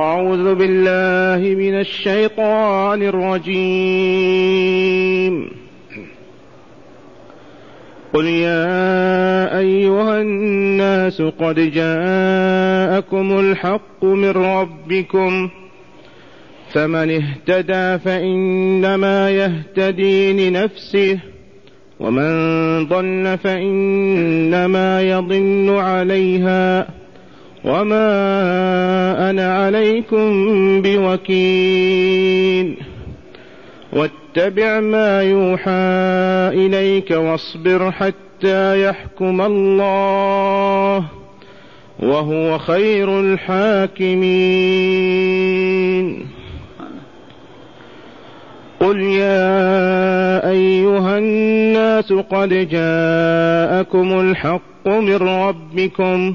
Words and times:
أعوذ 0.00 0.54
بالله 0.54 1.54
من 1.54 1.80
الشيطان 1.80 3.02
الرجيم. 3.02 3.50
قل 8.12 8.24
يا 8.24 9.58
أيها 9.58 10.20
الناس 10.20 11.22
قد 11.22 11.54
جاءكم 11.54 13.38
الحق 13.40 14.04
من 14.04 14.30
ربكم. 14.30 15.50
فمن 16.72 17.10
اهتدى 17.10 17.98
فإنما 17.98 19.30
يهتدي 19.30 20.50
لنفسه 20.50 21.18
ومن 22.00 22.32
ضل 22.88 23.38
فإنما 23.38 25.02
يضل 25.02 25.70
عليها. 25.70 26.99
وما 27.64 29.30
أنا 29.30 29.64
عليكم 29.64 30.82
بوكيل 30.82 32.76
واتبع 33.92 34.80
ما 34.80 35.22
يوحى 35.22 35.70
إليك 36.66 37.10
واصبر 37.10 37.90
حتى 37.92 38.84
يحكم 38.84 39.40
الله 39.40 41.04
وهو 41.98 42.58
خير 42.58 43.20
الحاكمين 45.00 46.26
قل 48.80 49.00
يا 49.00 50.50
أيها 50.50 51.18
الناس 51.18 52.12
قد 52.12 52.48
جاءكم 52.48 54.20
الحق 54.20 54.88
من 54.88 55.16
ربكم 55.16 56.34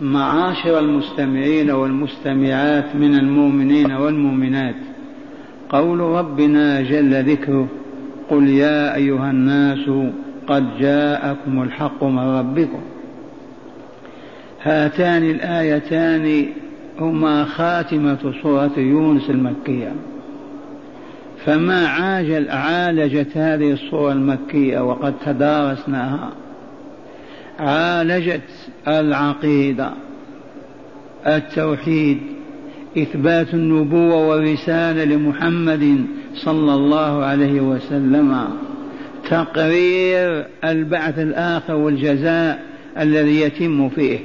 معاشر 0.00 0.78
المستمعين 0.78 1.70
والمستمعات 1.70 2.96
من 2.96 3.14
المؤمنين 3.14 3.92
والمؤمنات. 3.92 4.74
قول 5.68 6.00
ربنا 6.00 6.80
جل 6.80 7.24
ذكره 7.30 7.68
قل 8.30 8.48
يا 8.48 8.94
أيها 8.94 9.30
الناس 9.30 9.90
قد 10.46 10.78
جاءكم 10.78 11.62
الحق 11.62 12.04
من 12.04 12.18
ربكم. 12.18 12.80
هاتان 14.62 15.30
الآيتان 15.30 16.46
هما 17.00 17.44
خاتمة 17.44 18.32
سورة 18.42 18.72
يونس 18.76 19.30
المكية. 19.30 19.92
فما 21.44 21.86
عاجل 21.86 22.50
عالجت 22.50 23.36
هذه 23.36 23.72
الصورة 23.72 24.12
المكية 24.12 24.80
وقد 24.80 25.14
تدارسناها. 25.26 26.30
عالجت 27.60 28.50
العقيدة 28.88 29.90
التوحيد 31.26 32.18
إثبات 32.98 33.54
النبوة 33.54 34.28
والرسالة 34.28 35.04
لمحمد 35.04 36.06
صلى 36.34 36.74
الله 36.74 37.24
عليه 37.24 37.60
وسلم 37.60 38.48
تقرير 39.30 40.46
البعث 40.64 41.18
الآخر 41.18 41.74
والجزاء 41.74 42.62
الذي 42.98 43.40
يتم 43.40 43.88
فيه 43.88 44.18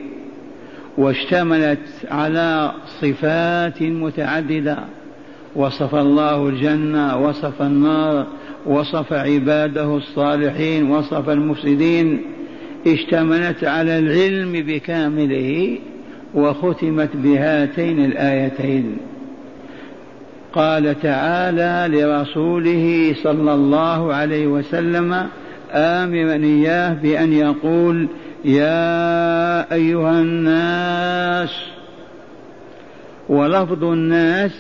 واشتملت 0.98 1.80
على 2.12 2.72
صفات 3.02 3.82
متعددة 3.82 4.78
وصف 5.56 5.96
الله 5.96 6.50
الجنة 6.50 7.18
وصف 7.18 7.62
النار 7.62 8.28
وصف 8.66 9.14
عباده 9.14 9.98
الصالحين 9.98 10.92
وصف 10.92 11.30
المفسدين 11.30 12.22
اشتملت 12.88 13.64
على 13.64 14.00
العلم 14.00 14.52
بكامله 14.52 15.78
وختمت 16.34 17.10
بهاتين 17.16 18.06
الآيتين. 18.06 18.98
قال 20.54 21.02
تعالى 21.02 21.98
لرسوله 21.98 23.16
صلى 23.24 23.54
الله 23.54 24.14
عليه 24.14 24.48
وسلم 24.48 25.14
امرا 25.72 26.36
إياه 26.36 26.94
بأن 26.94 27.34
يقول 27.34 28.08
يا 28.46 29.74
أيها 29.74 30.22
الناس 30.22 31.50
ولفظ 33.30 33.84
الناس 33.84 34.52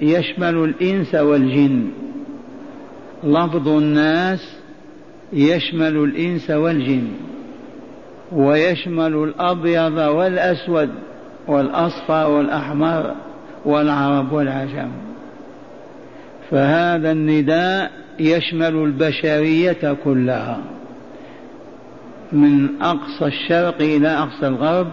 يشمل 0.00 0.54
الإنس 0.64 1.14
والجن. 1.14 1.84
لفظ 3.24 3.68
الناس 3.68 4.56
يشمل 5.32 5.96
الإنس 5.96 6.50
والجن. 6.50 7.08
ويشمل 8.34 9.14
الأبيض 9.14 9.96
والأسود 9.96 10.90
والأصفر 11.46 12.30
والأحمر 12.30 13.14
والعرب 13.64 14.32
والعجم. 14.32 14.88
فهذا 16.50 17.12
النداء 17.12 17.90
يشمل 18.20 18.74
البشرية 18.74 19.96
كلها 20.04 20.58
من 22.32 22.82
أقصى 22.82 23.26
الشرق 23.26 23.82
إلى 23.82 24.08
أقصى 24.08 24.46
الغرب 24.46 24.86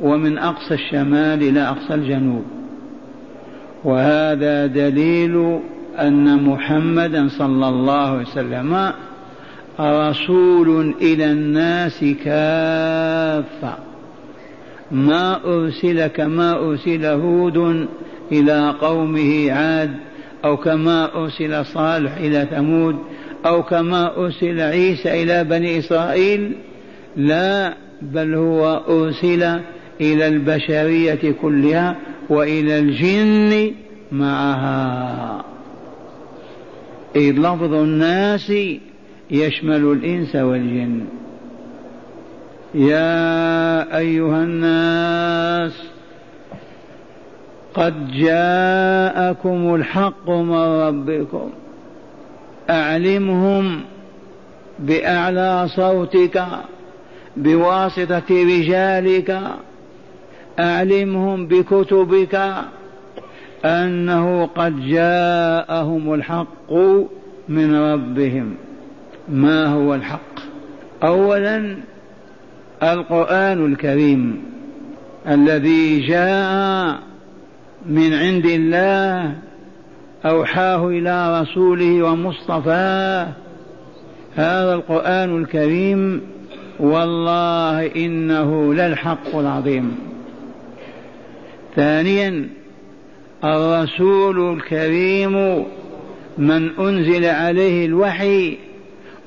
ومن 0.00 0.38
أقصى 0.38 0.74
الشمال 0.74 1.42
إلى 1.42 1.60
أقصى 1.60 1.94
الجنوب. 1.94 2.44
وهذا 3.84 4.66
دليل 4.66 5.60
أن 5.98 6.42
محمدا 6.42 7.28
صلى 7.28 7.68
الله 7.68 8.08
عليه 8.08 8.22
وسلم 8.22 8.92
رسول 9.80 10.94
إلى 11.00 11.32
الناس 11.32 12.04
كافة. 12.24 13.78
ما 14.90 15.44
أرسل 15.44 16.06
كما 16.06 16.58
أرسل 16.58 17.04
هود 17.04 17.86
إلى 18.32 18.74
قومه 18.80 19.52
عاد 19.52 19.96
أو 20.44 20.56
كما 20.56 21.14
أرسل 21.14 21.66
صالح 21.66 22.16
إلى 22.16 22.48
ثمود 22.50 22.96
أو 23.46 23.62
كما 23.62 24.16
أرسل 24.16 24.60
عيسى 24.60 25.22
إلى 25.22 25.44
بني 25.44 25.78
إسرائيل. 25.78 26.52
لا 27.16 27.74
بل 28.02 28.34
هو 28.34 28.82
أرسل 28.88 29.42
إلى 30.00 30.28
البشرية 30.28 31.34
كلها 31.42 31.96
وإلى 32.28 32.78
الجن 32.78 33.72
معها. 34.12 35.44
إذ 37.16 37.32
لفظ 37.38 37.74
الناس 37.74 38.52
يشمل 39.30 39.92
الإنس 39.92 40.36
والجن. 40.36 41.00
يا 42.74 43.98
أيها 43.98 44.42
الناس 44.42 45.82
قد 47.74 48.12
جاءكم 48.12 49.74
الحق 49.74 50.30
من 50.30 50.54
ربكم. 50.54 51.50
أعلمهم 52.70 53.80
بأعلى 54.78 55.68
صوتك 55.68 56.44
بواسطة 57.36 58.30
رجالك. 58.30 59.40
أعلمهم 60.58 61.46
بكتبك 61.46 62.54
أنه 63.64 64.46
قد 64.46 64.80
جاءهم 64.86 66.14
الحق 66.14 66.72
من 67.48 67.74
ربهم. 67.74 68.54
ما 69.30 69.66
هو 69.66 69.94
الحق. 69.94 70.40
اولا 71.02 71.76
القرآن 72.82 73.72
الكريم 73.72 74.42
الذي 75.28 76.00
جاء 76.00 76.98
من 77.86 78.14
عند 78.14 78.46
الله 78.46 79.34
أوحاه 80.24 80.88
إلى 80.88 81.40
رسوله 81.40 82.02
ومصطفاه 82.02 83.28
هذا 84.36 84.74
القرآن 84.74 85.42
الكريم 85.42 86.20
والله 86.80 87.86
إنه 87.96 88.74
للحق 88.74 89.36
العظيم. 89.36 89.98
ثانيا 91.76 92.48
الرسول 93.44 94.54
الكريم 94.54 95.64
من 96.38 96.70
أنزل 96.78 97.24
عليه 97.24 97.86
الوحي 97.86 98.69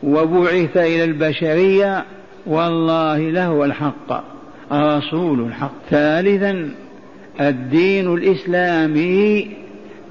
وبعث 0.03 0.77
إلى 0.77 1.03
البشرية 1.03 2.05
والله 2.45 3.19
له 3.19 3.65
الحق 3.65 4.23
رسول 4.71 5.39
الحق. 5.39 5.71
ثالثا 5.89 6.69
الدين 7.41 8.13
الإسلامي 8.13 9.47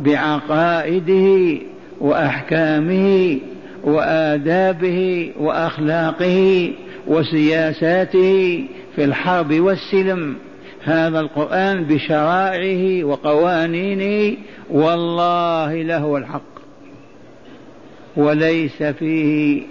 بعقائده 0.01 1.59
وأحكامه 2.01 3.39
وآدابه 3.85 5.33
وأخلاقه 5.41 6.73
وسياساته 7.07 8.65
في 8.97 9.05
الحرب 9.05 9.61
والسلم. 9.61 10.37
هذا 10.85 11.21
القرآن 11.21 11.85
بشرائعه 11.85 13.05
وقوانينه 13.05 14.37
والله 14.71 15.83
له 15.83 16.17
الحق. 16.17 16.53
وليس 18.17 18.83
فيه 18.83 19.63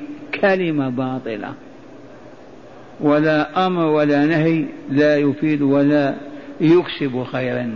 كلمة 0.41 0.89
باطلة. 0.89 1.53
ولا 3.01 3.67
أمر 3.67 3.85
ولا 3.85 4.25
نهي 4.25 4.65
لا 4.91 5.17
يفيد 5.17 5.61
ولا 5.61 6.15
يكسب 6.61 7.23
خيرا. 7.23 7.71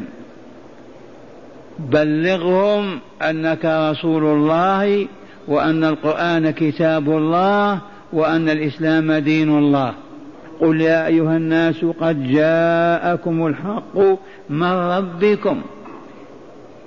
بلغهم 1.80 3.00
أنك 3.22 3.66
رسول 3.66 4.24
الله 4.24 5.08
وأن 5.48 5.84
القرآن 5.84 6.52
كتاب 6.52 7.10
الله 7.10 7.82
وأن 8.14 8.50
الإسلام 8.50 9.12
دين 9.14 9.58
الله. 9.58 9.94
قل 10.62 10.82
يا 10.82 11.08
أيها 11.08 11.38
الناس 11.38 11.86
قد 11.86 12.28
جاءكم 12.28 13.48
الحق 13.48 13.98
من 14.50 14.72
ربكم. 14.72 15.62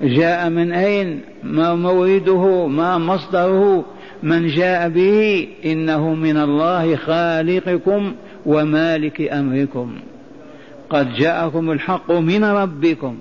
جاء 0.03 0.49
من 0.49 0.73
أين؟ 0.73 1.21
ما 1.43 1.75
مورده؟ 1.75 2.67
ما 2.67 2.99
مصدره؟ 2.99 3.85
من 4.23 4.47
جاء 4.47 4.89
به 4.89 5.49
إنه 5.65 6.15
من 6.15 6.37
الله 6.37 6.97
خالقكم 6.97 8.15
ومالك 8.47 9.21
أمركم. 9.21 9.95
قد 10.91 11.15
جاءكم 11.15 11.71
الحق 11.71 12.13
من 12.13 12.45
ربكم. 12.45 13.17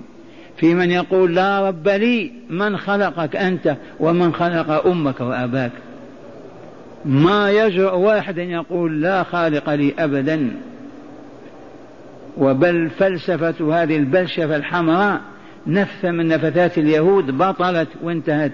في 0.56 0.74
من 0.74 0.90
يقول 0.90 1.34
لا 1.34 1.68
رب 1.68 1.88
لي 1.88 2.32
من 2.50 2.76
خلقك 2.76 3.36
أنت 3.36 3.76
ومن 4.00 4.34
خلق 4.34 4.86
أمك 4.86 5.20
وأباك؟ 5.20 5.72
ما 7.04 7.50
يجرؤ 7.50 7.94
واحد 7.94 8.38
يقول 8.38 9.02
لا 9.02 9.22
خالق 9.22 9.70
لي 9.70 9.94
أبدا. 9.98 10.50
وبل 12.38 12.90
فلسفة 12.90 13.82
هذه 13.82 13.96
البلشفة 13.96 14.56
الحمراء 14.56 15.20
نفث 15.66 16.04
من 16.04 16.28
نفثات 16.28 16.78
اليهود 16.78 17.38
بطلت 17.38 17.88
وانتهت. 18.02 18.52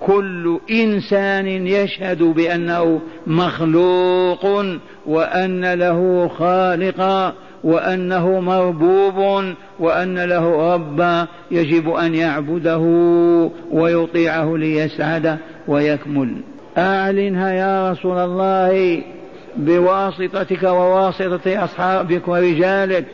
كل 0.00 0.60
إنسان 0.70 1.46
يشهد 1.66 2.22
بأنه 2.22 3.00
مخلوق 3.26 4.64
وأن 5.06 5.74
له 5.74 6.28
خالقا 6.28 7.32
وأنه 7.64 8.40
مربوب 8.40 9.44
وأن 9.78 10.18
له 10.18 10.74
ربا 10.74 11.26
يجب 11.50 11.90
أن 11.90 12.14
يعبده 12.14 12.78
ويطيعه 13.70 14.56
ليسعد 14.56 15.38
ويكمل. 15.68 16.36
أعلنها 16.78 17.52
يا 17.52 17.90
رسول 17.92 18.18
الله 18.18 19.02
بواسطتك 19.56 20.62
وواسطة 20.62 21.64
أصحابك 21.64 22.28
ورجالك. 22.28 23.04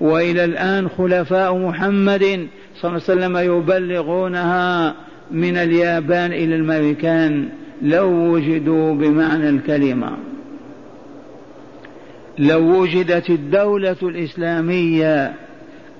وإلى 0.00 0.44
الآن 0.44 0.88
خلفاء 0.88 1.56
محمد 1.56 2.48
صلى 2.80 2.90
الله 2.90 3.02
عليه 3.08 3.36
وسلم 3.36 3.36
يبلغونها 3.36 4.94
من 5.34 5.56
اليابان 5.56 6.32
إلى 6.32 6.56
الامريكان 6.56 7.48
لو 7.82 8.08
وجدوا 8.08 8.94
بمعنى 8.94 9.48
الكلمة. 9.48 10.16
لو 12.38 12.80
وجدت 12.80 13.30
الدولة 13.30 13.96
الإسلامية 14.02 15.32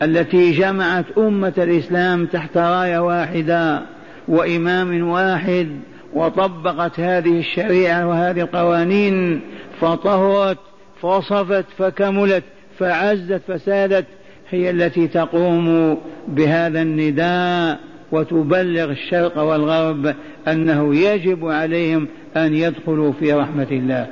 التي 0.02 0.50
جمعت 0.50 1.04
أمة 1.18 1.52
الإسلام 1.58 2.26
تحت 2.26 2.56
راية 2.56 2.98
واحدة 2.98 3.82
وإمام 4.28 5.08
واحد 5.08 5.68
وطبقت 6.14 7.00
هذه 7.00 7.38
الشريعة 7.38 8.06
وهذه 8.08 8.40
القوانين 8.40 9.40
فطهرت 9.80 10.58
فصفت 11.02 11.64
فكملت 11.78 12.44
فعزت 12.78 13.40
فسادت 13.48 14.06
هي 14.50 14.70
التي 14.70 15.08
تقوم 15.08 15.98
بهذا 16.28 16.82
النداء. 16.82 17.80
وتبلغ 18.14 18.90
الشرق 18.90 19.38
والغرب 19.38 20.14
أنه 20.48 20.96
يجب 20.96 21.46
عليهم 21.46 22.08
أن 22.36 22.54
يدخلوا 22.54 23.12
في 23.12 23.32
رحمة 23.32 23.68
الله 23.70 24.06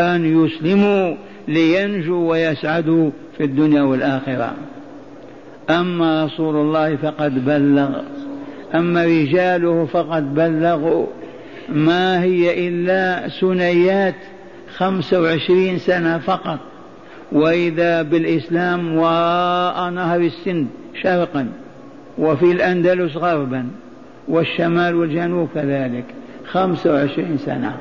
أن 0.00 0.44
يسلموا 0.44 1.14
لينجوا 1.48 2.30
ويسعدوا 2.30 3.10
في 3.36 3.44
الدنيا 3.44 3.82
والآخرة. 3.82 4.54
أما 5.70 6.24
رسول 6.24 6.56
الله 6.56 6.96
فقد 6.96 7.44
بلغ 7.44 8.00
أما 8.74 9.04
رجاله 9.04 9.86
فقد 9.92 10.34
بلغوا. 10.34 11.06
ما 11.68 12.22
هي 12.22 12.68
إلا 12.68 13.28
سنيات 13.28 14.14
خمسه 14.76 15.20
وعشرين 15.20 15.78
سنة 15.78 16.18
فقط. 16.18 16.58
وإذا 17.32 18.02
بالإسلام 18.02 18.96
وراء 18.96 19.90
نهر 19.90 20.20
السند 20.20 20.66
شرقا. 21.02 21.48
وفي 22.18 22.52
الأندلس 22.52 23.16
غربا 23.16 23.66
والشمال 24.28 24.94
والجنوب 24.94 25.48
كذلك 25.54 26.04
خمسة 26.46 26.92
وعشرين 26.92 27.38
سنة. 27.38 27.76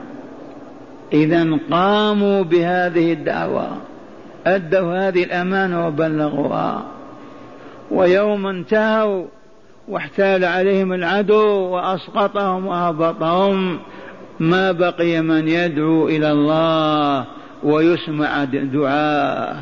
إذا 1.13 1.57
قاموا 1.72 2.44
بهذه 2.44 3.13
الدعوة 3.13 3.68
أدوا 4.45 5.07
هذه 5.07 5.24
الأمانة 5.24 5.88
وبلغوها. 5.88 6.84
ويوم 7.92 8.48
انتهوا 8.48 9.25
واحتال 9.88 10.45
عليهم 10.45 10.94
العدو 10.94 11.45
وأسقطهم 11.45 12.66
وأهبطهم 12.66 13.80
ما 14.39 14.72
بقي 14.72 15.22
من 15.22 15.48
يدعو 15.48 16.07
إلى 16.07 16.31
الله 16.31 17.25
ويسمع 17.63 18.44
دعاء 18.44 19.57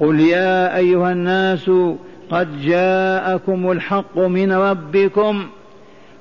قل 0.00 0.20
يا 0.20 0.76
أيها 0.76 1.12
الناس 1.12 1.70
قد 2.30 2.62
جاءكم 2.62 3.70
الحق 3.70 4.18
من 4.18 4.52
ربكم 4.52 5.46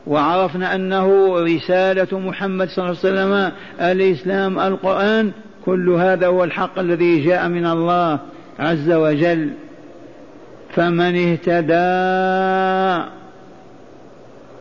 وعرفنا 0.08 0.76
أنه 0.76 1.38
رسالة 1.40 2.20
محمد 2.20 2.70
صلى 2.70 2.86
الله 2.86 2.98
عليه 3.04 3.10
وسلم 3.10 3.52
الإسلام 3.82 4.60
القرآن 4.60 5.32
كل 5.66 5.90
هذا 5.90 6.28
هو 6.28 6.44
الحق 6.44 6.80
الذي 6.80 7.26
جاء 7.26 7.48
من 7.48 7.66
الله 7.66 8.20
عز 8.60 8.92
وجل. 8.92 9.50
فمن 10.76 11.16
اهتدى 11.16 11.80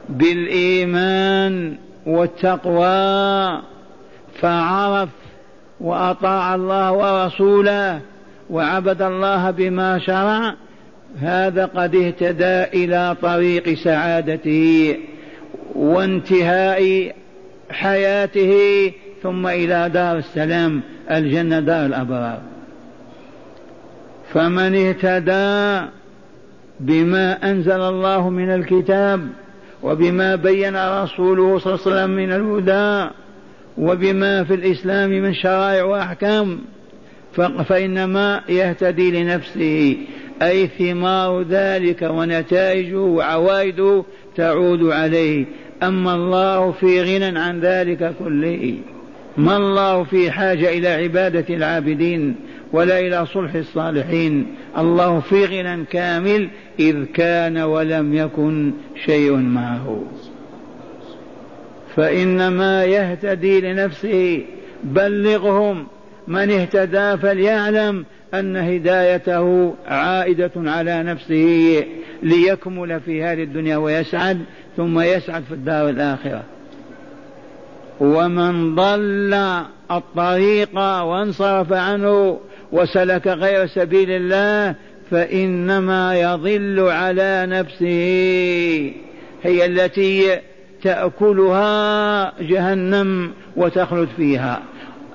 بالإيمان 0.08 1.76
والتقوى 2.06 3.62
فعرف 4.40 5.08
وأطاع 5.80 6.54
الله 6.54 6.92
ورسوله 6.92 8.00
وعبد 8.50 9.02
الله 9.02 9.50
بما 9.50 9.98
شرع 9.98 10.54
هذا 11.20 11.64
قد 11.64 11.94
اهتدى 11.94 12.84
إلى 12.84 13.16
طريق 13.22 13.74
سعادته 13.74 14.96
وانتهاء 15.74 17.14
حياته 17.70 18.54
ثم 19.22 19.46
إلى 19.46 19.90
دار 19.94 20.16
السلام 20.16 20.82
الجنة 21.10 21.60
دار 21.60 21.86
الأبرار. 21.86 22.40
فمن 24.32 24.74
اهتدى 24.76 25.86
بما 26.80 27.50
أنزل 27.50 27.80
الله 27.80 28.30
من 28.30 28.50
الكتاب 28.50 29.28
وبما 29.82 30.34
بين 30.34 30.76
رسوله 30.76 31.58
صلى 31.58 31.74
الله 31.74 31.86
عليه 31.86 31.96
وسلم 31.96 32.10
من 32.10 32.32
الهدى 32.32 33.10
وبما 33.78 34.44
في 34.44 34.54
الإسلام 34.54 35.10
من 35.10 35.34
شرائع 35.34 35.84
وأحكام 35.84 36.58
فإنما 37.64 38.40
يهتدي 38.48 39.22
لنفسه. 39.22 39.96
أي 40.42 40.66
ثمار 40.66 41.42
ذلك 41.42 42.02
ونتائجه 42.02 42.98
وعوائده 43.00 44.04
تعود 44.36 44.82
عليه. 44.82 45.44
أما 45.82 46.14
الله 46.14 46.70
في 46.70 47.02
غنى 47.02 47.38
عن 47.38 47.60
ذلك 47.60 48.14
كله. 48.18 48.74
ما 49.36 49.56
الله 49.56 50.04
في 50.04 50.30
حاجة 50.30 50.68
إلى 50.68 50.88
عبادة 50.88 51.54
العابدين 51.54 52.36
ولا 52.72 53.00
إلى 53.00 53.26
صلح 53.26 53.54
الصالحين. 53.54 54.46
الله 54.78 55.20
في 55.20 55.44
غنى 55.44 55.84
كامل 55.84 56.48
إذ 56.80 57.04
كان 57.04 57.58
ولم 57.58 58.14
يكن 58.14 58.72
شيء 59.04 59.36
معه. 59.36 60.02
فإنما 61.96 62.84
يهتدي 62.84 63.60
لنفسه. 63.60 64.42
بلغهم. 64.84 65.86
من 66.28 66.50
اهتدى 66.50 67.16
فليعلم. 67.16 68.04
أن 68.34 68.56
هدايته 68.56 69.74
عائدة 69.86 70.50
على 70.56 71.02
نفسه 71.02 71.84
ليكمل 72.22 73.00
في 73.00 73.22
هذه 73.22 73.42
الدنيا 73.42 73.76
ويسعد 73.76 74.40
ثم 74.76 75.00
يسعد 75.00 75.42
في 75.42 75.54
الدار 75.54 75.88
الآخرة. 75.88 76.42
ومن 78.00 78.74
ضل 78.74 79.34
الطريق 79.90 80.78
وانصرف 80.78 81.72
عنه 81.72 82.40
وسلك 82.72 83.26
غير 83.26 83.66
سبيل 83.66 84.10
الله 84.10 84.74
فإنما 85.10 86.20
يضل 86.20 86.80
على 86.80 87.46
نفسه. 87.48 88.92
هي 89.42 89.66
التي 89.66 90.38
تأكلها 90.82 92.32
جهنم 92.40 93.32
وتخلد 93.56 94.08
فيها. 94.16 94.62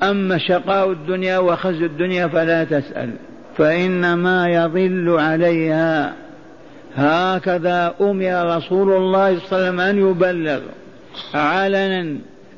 أما 0.09 0.37
شقاء 0.37 0.91
الدنيا 0.91 1.37
وخزي 1.37 1.85
الدنيا 1.85 2.27
فلا 2.27 2.63
تسأل 2.63 3.09
فإنما 3.57 4.49
يضل 4.49 5.19
عليها. 5.19 6.13
هكذا 6.95 7.95
أمر 8.01 8.55
رسول 8.57 8.91
الله 8.91 9.39
صلى 9.39 9.57
الله 9.57 9.57
عليه 9.57 9.69
وسلم 9.69 9.79
أن 9.79 10.09
يبلغ 10.09 10.59
علنا 11.33 12.17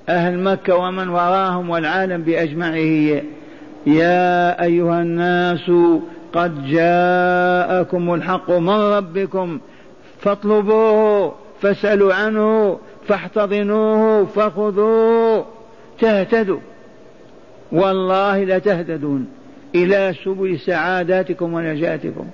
أهل 0.10 0.40
مكة 0.40 0.76
ومن 0.76 1.10
وراهم 1.10 1.70
والعالم 1.70 2.22
بأجمعه. 2.22 3.22
يا 3.88 4.64
أيها 4.64 5.02
الناس 5.02 5.72
قد 6.34 6.68
جاءكم 6.68 8.14
الحق 8.14 8.52
من 8.52 8.70
ربكم 8.70 9.60
فاطلبوه 10.20 11.36
فاسألوا 11.62 12.14
عنه 12.14 12.80
فاحتضنوه 13.08 14.26
فخذوه 14.26 15.46
تهتدوا. 16.00 16.60
والله 17.76 18.44
لتهتدون 18.44 19.28
إلى 19.76 20.14
سبل 20.26 20.60
سعاداتكم 20.60 21.54
ونجاتكم. 21.54 22.26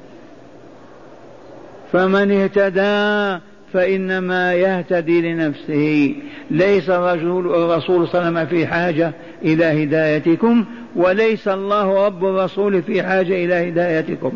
فمن 1.91 2.31
اهتدى 2.31 3.41
فإنما 3.73 4.53
يهتدي 4.53 5.33
لنفسه. 5.33 6.15
ليس 6.51 6.89
الرسول 6.89 7.43
صلى 7.43 7.55
الله 7.55 7.81
عليه 7.89 8.01
وسلم 8.01 8.45
في 8.45 8.67
حاجة 8.67 9.11
إلى 9.45 9.83
هدايتكم 9.83 10.65
وليس 10.95 11.47
الله 11.47 12.05
رب 12.05 12.25
الرسول 12.25 12.81
في 12.81 13.03
حاجة 13.03 13.45
إلى 13.45 13.69
هدايتكم. 13.69 14.31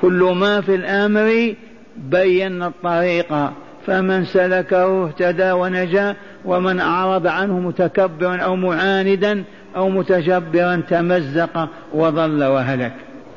كل 0.00 0.34
ما 0.36 0.60
في 0.60 0.74
الأمر 0.74 1.54
بينا 1.96 2.66
الطريق. 2.66 3.50
فمن 3.86 4.24
سلكه 4.24 5.04
اهتدى 5.04 5.52
ونجا 5.52 6.16
ومن 6.44 6.80
أعرض 6.80 7.26
عنه 7.26 7.58
متكبرا 7.58 8.36
أو 8.36 8.56
معاندا 8.56 9.44
أو 9.76 9.88
متجبرا 9.88 10.82
تمزق 10.90 11.68
وضل 11.94 12.44
وهلك. 12.44 12.92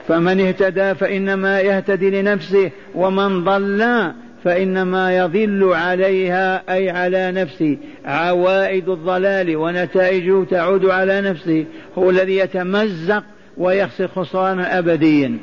فمن 0.07 0.39
اهتدى 0.39 0.95
فإنما 0.95 1.59
يهتدي 1.59 2.21
لنفسه 2.21 2.71
ومن 2.95 3.43
ضل 3.43 4.11
فإنما 4.43 5.17
يضل 5.17 5.73
عليها 5.73 6.73
أي 6.73 6.89
على 6.89 7.31
نفسه. 7.31 7.77
عوائد 8.05 8.89
الضلال 8.89 9.55
ونتائجه 9.55 10.43
تعود 10.43 10.85
على 10.85 11.21
نفسه. 11.21 11.65
هو 11.97 12.09
الذي 12.09 12.37
يتمزق 12.37 13.23
ويخسر 13.57 14.07
خسرانا 14.07 14.79
أبديا. 14.79 15.37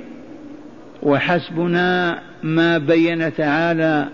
وحسبنا 1.02 2.18
ما 2.42 2.78
بين 2.78 3.34
تعالى 3.34 4.08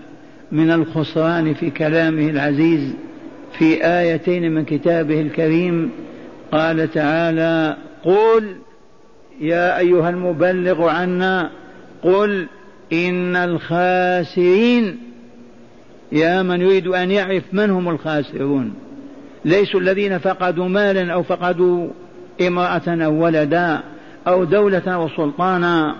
من 0.51 0.71
الخسران 0.71 1.53
في 1.53 1.69
كلامه 1.69 2.29
العزيز 2.29 2.93
في 3.59 3.85
آيتين 3.85 4.51
من 4.51 4.65
كتابه 4.65 5.21
الكريم. 5.21 5.91
قال 6.51 6.91
تعالى 6.91 7.77
قل 8.03 8.55
يا 9.41 9.79
أيها 9.79 10.09
المبلغ 10.09 10.89
عنا 10.89 11.49
قل 12.03 12.47
إن 12.93 13.35
الخاسرين 13.35 14.97
يا 16.11 16.43
من 16.43 16.61
يريد 16.61 16.87
أن 16.87 17.11
يعرف 17.11 17.43
من 17.53 17.69
هم 17.69 17.89
الخاسرون 17.89 18.73
ليسوا 19.45 19.79
الذين 19.79 20.17
فقدوا 20.17 20.67
مالا 20.67 21.13
أو 21.13 21.23
فقدوا 21.23 21.87
امرأة 22.47 22.81
أو 22.87 23.23
ولدا 23.23 23.79
أو 24.27 24.43
دولة 24.43 24.83
أو 24.87 25.09
سلطانا 25.09 25.95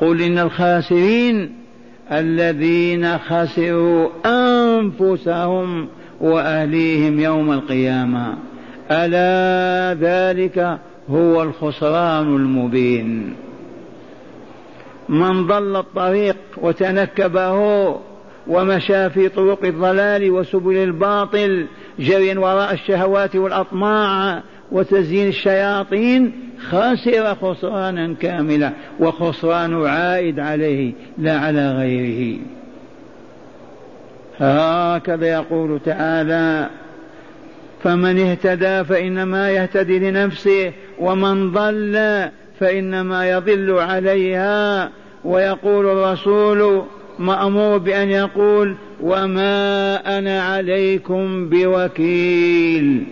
قل 0.00 0.22
إن 0.22 0.38
الخاسرين 0.38 1.52
الذين 2.12 3.18
خسروا 3.18 4.08
أنفسهم 4.26 5.88
وأهليهم 6.20 7.20
يوم 7.20 7.52
القيامة 7.52 8.34
ألا 8.90 10.00
ذلك 10.00 10.78
هو 11.10 11.42
الخسران 11.42 12.36
المبين. 12.36 13.34
من 15.08 15.46
ضل 15.46 15.76
الطريق 15.76 16.36
وتنكبه 16.56 17.54
ومشى 18.46 19.10
في 19.10 19.28
طرق 19.28 19.64
الضلال 19.64 20.30
وسبل 20.30 20.76
الباطل 20.76 21.66
جريا 21.98 22.38
وراء 22.38 22.72
الشهوات 22.72 23.36
والأطماع 23.36 24.42
وتزيين 24.72 25.28
الشياطين 25.28 26.32
خسر 26.68 27.34
خسرانا 27.34 28.14
كاملا 28.20 28.72
وخسران 29.00 29.86
عائد 29.86 30.40
عليه 30.40 30.92
لا 31.18 31.38
على 31.38 31.72
غيره. 31.72 32.38
هكذا 34.38 35.26
يقول 35.26 35.80
تعالى 35.84 36.70
فمن 37.82 38.20
اهتدى 38.20 38.84
فإنما 38.84 39.50
يهتدي 39.50 39.98
لنفسه 39.98 40.72
ومن 40.98 41.52
ضل 41.52 42.28
فإنما 42.60 43.30
يضل 43.30 43.78
عليها. 43.78 44.90
ويقول 45.24 45.86
الرسول 45.86 46.82
مأمور 47.18 47.78
بأن 47.78 48.10
يقول 48.10 48.74
وما 49.00 49.96
أنا 50.18 50.42
عليكم 50.42 51.48
بوكيل. 51.48 53.04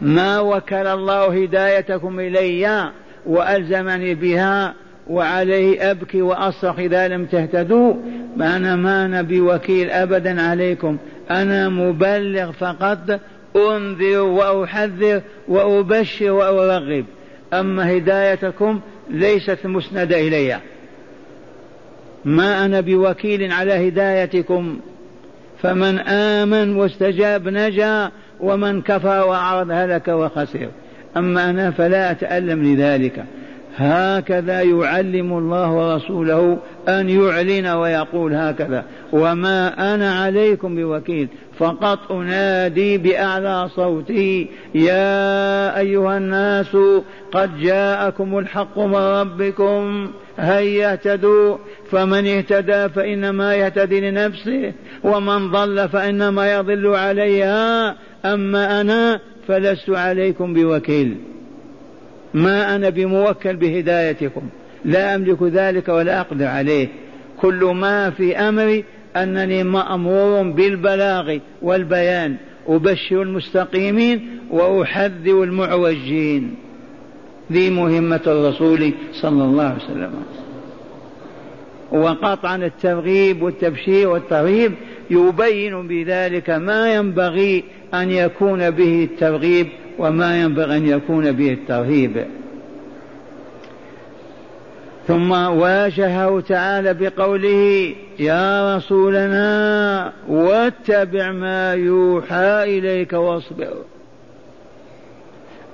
ما 0.00 0.40
وكل 0.40 0.86
الله 0.86 1.42
هدايتكم 1.42 2.20
إلي 2.20 2.92
وألزمني 3.26 4.14
بها 4.14 4.74
وعليه 5.10 5.90
أبكي 5.90 6.22
وأصرخ 6.22 6.78
إذا 6.78 7.08
لم 7.08 7.24
تهتدوا. 7.24 7.94
أنا 8.40 8.76
ما 8.76 9.04
أنا 9.04 9.22
بوكيل 9.22 9.90
أبدا 9.90 10.42
عليكم. 10.42 10.96
أنا 11.30 11.68
مبلغ 11.68 12.52
فقط 12.52 13.20
أنذر 13.56 14.20
وأحذر 14.20 15.22
وأبشر 15.48 16.30
وأرغب. 16.30 17.04
أما 17.52 17.96
هدايتكم 17.96 18.80
ليست 19.10 19.58
مسندة 19.66 20.20
إلي. 20.20 20.58
ما 22.24 22.64
أنا 22.64 22.80
بوكيل 22.80 23.52
على 23.52 23.88
هدايتكم. 23.88 24.80
فمن 25.62 25.98
آمن 25.98 26.76
واستجاب 26.76 27.48
نجا 27.48 28.10
ومن 28.40 28.82
كفر 28.82 29.26
وأعرض 29.26 29.70
هلك 29.70 30.08
وخسر. 30.08 30.68
أما 31.16 31.50
أنا 31.50 31.70
فلا 31.70 32.10
أتألم 32.10 32.64
لذلك. 32.64 33.24
هكذا 33.78 34.62
يعلم 34.62 35.38
الله 35.38 35.72
ورسوله 35.72 36.58
أن 36.88 37.08
يعلن 37.08 37.66
ويقول 37.66 38.34
هكذا. 38.34 38.84
وما 39.12 39.94
أنا 39.94 40.14
عليكم 40.14 40.76
بوكيل. 40.76 41.28
فقط 41.58 42.12
أنادي 42.12 42.98
بأعلى 42.98 43.68
صوتي 43.76 44.48
يا 44.74 45.78
أيها 45.78 46.18
الناس 46.18 46.76
قد 47.32 47.60
جاءكم 47.60 48.38
الحق 48.38 48.78
من 48.78 48.94
ربكم 48.94 50.10
هيا 50.38 50.92
اهتدوا 50.92 51.56
فمن 51.90 52.26
اهتدى 52.26 52.88
فإنما 52.88 53.54
يهتدي 53.54 54.10
لنفسه 54.10 54.72
ومن 55.04 55.50
ضل 55.50 55.88
فإنما 55.88 56.52
يضل 56.54 56.86
عليها. 56.86 57.94
أما 58.24 58.80
أنا 58.80 59.20
فلست 59.48 59.90
عليكم 59.90 60.54
بوكيل. 60.54 61.16
ما 62.34 62.76
أنا 62.76 62.88
بموكل 62.88 63.56
بهدايتكم 63.56 64.42
لا 64.84 65.14
أملك 65.14 65.42
ذلك 65.42 65.88
ولا 65.88 66.20
أقدر 66.20 66.46
عليه. 66.46 66.88
كل 67.40 67.64
ما 67.64 68.10
في 68.10 68.36
أمري 68.36 68.84
أنني 69.16 69.64
مأمور 69.64 70.42
بالبلاغ 70.42 71.38
والبيان. 71.62 72.36
أبشر 72.68 73.22
المستقيمين 73.22 74.40
وأحذر 74.50 75.42
المعوجين. 75.42 76.54
ذي 77.52 77.70
مهمة 77.70 78.20
الرسول 78.26 78.92
صلى 79.12 79.44
الله 79.44 79.64
عليه 79.64 79.84
وسلم. 79.84 80.12
وقطعا 81.92 82.56
الترغيب 82.56 83.42
والتبشير 83.42 84.08
والترهيب 84.08 84.72
يبين 85.10 85.88
بذلك 85.88 86.50
ما 86.50 86.94
ينبغي 86.94 87.64
أن 87.94 88.10
يكون 88.10 88.70
به 88.70 89.08
الترغيب 89.12 89.68
وما 89.98 90.42
ينبغي 90.42 90.76
أن 90.76 90.86
يكون 90.86 91.32
به 91.32 91.52
الترهيب. 91.52 92.26
ثم 95.06 95.32
واجهه 95.32 96.40
تعالى 96.40 96.94
بقوله 96.94 97.94
يا 98.18 98.76
رسولنا 98.76 100.12
واتبع 100.28 101.32
ما 101.32 101.72
يوحى 101.72 102.78
إليك 102.78 103.12
واصبر. 103.12 103.74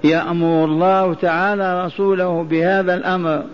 يأمر 0.04 0.64
الله 0.64 1.14
تعالى 1.14 1.84
رسوله 1.84 2.42
بهذا 2.42 2.94
الأمر 2.94 3.44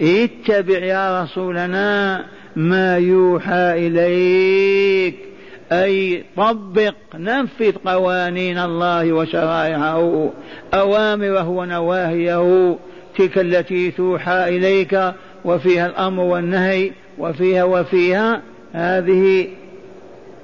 اتبع 0.00 0.78
يا 0.78 1.22
رسولنا 1.22 2.24
ما 2.56 2.98
يوحى 2.98 3.86
إليك. 3.86 5.27
أي 5.72 6.24
طبق 6.36 6.94
نفذ 7.14 7.72
قوانين 7.84 8.58
الله 8.58 9.12
وشرائعه 9.12 10.32
أوامره 10.74 11.48
ونواهيه 11.48 12.76
تلك 13.18 13.38
التي 13.38 13.90
توحى 13.90 14.56
إليك 14.56 15.00
وفيها 15.44 15.86
الأمر 15.86 16.22
والنهي 16.22 16.90
وفيها 17.18 17.64
وفيها 17.64 18.42
هذه 18.72 19.48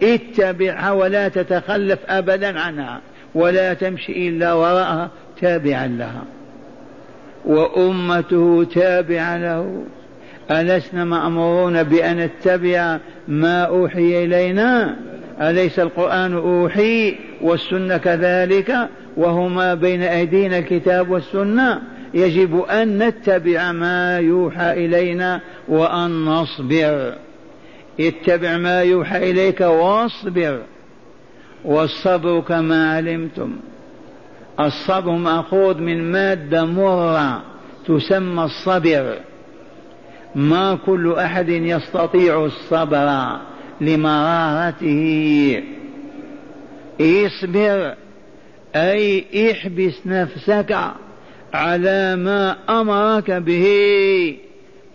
اتبعها 0.02 0.90
ولا 0.90 1.28
تتخلف 1.28 1.98
أبدا 2.08 2.60
عنها 2.60 3.00
ولا 3.34 3.74
تمشي 3.74 4.28
إلا 4.28 4.52
وراءها 4.52 5.10
تابعا 5.40 5.86
لها. 5.86 6.24
وأمته 7.44 8.66
تابعة 8.74 9.36
له. 9.38 9.84
ألسنا 10.50 11.04
مأمورون 11.04 11.82
بأن 11.82 12.16
نتبع 12.16 12.98
ما 13.28 13.62
أوحي 13.62 14.24
إلينا؟ 14.24 14.96
أليس 15.40 15.78
القرآن 15.78 16.34
أوحي 16.34 17.14
والسنة 17.40 17.96
كذلك 17.96 18.88
وهما 19.16 19.74
بين 19.74 20.02
أيدينا 20.02 20.58
الكتاب 20.58 21.10
والسنة؟ 21.10 21.82
يجب 22.14 22.60
أن 22.60 22.98
نتبع 22.98 23.72
ما 23.72 24.18
يوحى 24.18 24.72
إلينا 24.84 25.40
وأن 25.68 26.24
نصبر. 26.24 27.14
اتبع 28.00 28.56
ما 28.56 28.82
يوحى 28.82 29.30
إليك 29.30 29.60
واصبر. 29.60 30.60
والصبر 31.64 32.40
كما 32.40 32.96
علمتم. 32.96 33.56
الصبر 34.60 35.10
مأخوذ 35.10 35.78
من 35.78 36.12
مادة 36.12 36.64
مرة 36.64 37.42
تسمى 37.86 38.44
الصبر. 38.44 39.14
ما 40.34 40.78
كل 40.86 41.12
أحد 41.12 41.48
يستطيع 41.48 42.44
الصبر. 42.44 43.38
لمرارته 43.80 45.62
اصبر 47.00 47.94
أي 48.76 49.24
احبس 49.50 50.06
نفسك 50.06 50.78
على 51.54 52.16
ما 52.16 52.56
أمرك 52.68 53.30
به. 53.30 54.36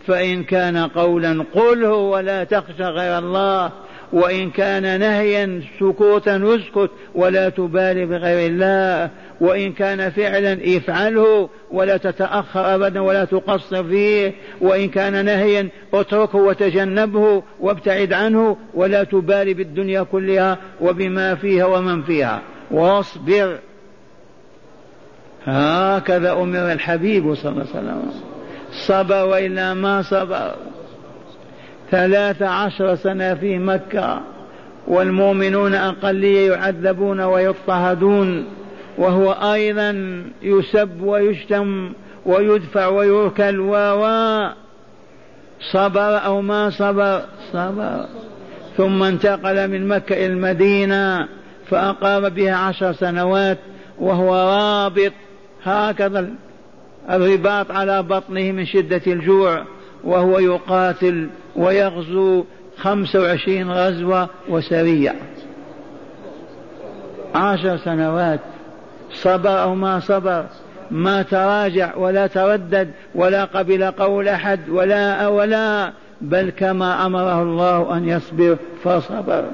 فإن 0.07 0.43
كان 0.43 0.77
قولا 0.77 1.45
قله 1.53 1.93
ولا 1.93 2.43
تخشى 2.43 2.83
غير 2.83 3.17
الله. 3.17 3.71
وإن 4.13 4.51
كان 4.51 4.99
نهيا 4.99 5.61
سكوتا 5.79 6.55
اسكت 6.55 6.91
ولا 7.15 7.49
تبالي 7.49 8.05
بغير 8.05 8.51
الله. 8.51 9.09
وإن 9.41 9.73
كان 9.73 10.11
فعلا 10.11 10.77
افعله 10.77 11.49
ولا 11.71 11.97
تتأخر 11.97 12.75
أبدا 12.75 12.99
ولا 12.99 13.25
تقصر 13.25 13.83
فيه. 13.83 14.33
وإن 14.61 14.89
كان 14.89 15.25
نهيا 15.25 15.69
اتركه 15.93 16.39
وتجنبه 16.39 17.43
وابتعد 17.59 18.13
عنه 18.13 18.57
ولا 18.73 19.03
تبالي 19.03 19.53
بالدنيا 19.53 20.03
كلها 20.03 20.57
وبما 20.81 21.35
فيها 21.35 21.65
ومن 21.65 22.03
فيها. 22.03 22.41
واصبر. 22.71 23.57
هكذا 25.45 26.31
أمر 26.31 26.71
الحبيب 26.71 27.35
صلى 27.35 27.51
الله 27.51 27.65
عليه 27.75 27.79
وسلم. 27.79 28.11
صبر 28.87 29.25
وإلا 29.25 29.73
ما 29.73 30.01
صبر. 30.01 30.55
ثلاث 31.91 32.41
عشر 32.41 32.95
سنة 32.95 33.33
في 33.33 33.57
مكة 33.57 34.21
والمؤمنون 34.87 35.73
أقلية 35.73 36.51
يعذبون 36.51 37.21
ويضطهدون 37.21 38.45
وهو 38.97 39.31
أيضا 39.31 40.23
يسب 40.41 41.01
ويشتم 41.01 41.93
ويدفع 42.25 42.87
ويركل 42.87 43.59
و 43.59 43.75
صبر 45.71 46.25
أو 46.25 46.41
ما 46.41 46.69
صبر 46.69 47.21
صبر. 47.53 48.05
ثم 48.77 49.03
انتقل 49.03 49.67
من 49.67 49.87
مكة 49.87 50.13
إلى 50.13 50.25
المدينة 50.25 51.27
فأقام 51.69 52.29
بها 52.29 52.55
عشر 52.55 52.91
سنوات 52.91 53.57
وهو 53.99 54.35
رابط 54.35 55.11
هكذا 55.63 56.29
الرباط 57.09 57.71
على 57.71 58.03
بطنه 58.03 58.51
من 58.51 58.65
شدة 58.65 59.01
الجوع. 59.07 59.65
وهو 60.03 60.39
يقاتل 60.39 61.29
ويغزو 61.55 62.43
خمسة 62.77 63.19
وعشرين 63.19 63.71
غزوة 63.71 64.29
وسرية 64.49 65.15
عشر 67.35 67.77
سنوات. 67.77 68.39
صبر 69.13 69.61
أو 69.61 69.75
ما 69.75 69.99
صبر. 69.99 70.45
ما 70.91 71.21
تراجع 71.21 71.95
ولا 71.95 72.27
تردد 72.27 72.91
ولا 73.15 73.45
قبل 73.45 73.91
قول 73.91 74.27
أحد 74.27 74.69
ولا 74.69 75.27
ولا. 75.27 75.91
بل 76.21 76.49
كما 76.49 77.05
أمره 77.05 77.41
الله 77.41 77.97
أن 77.97 78.09
يصبر 78.09 78.57
فصبر. 78.83 79.45